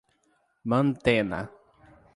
[0.67, 1.39] Mantena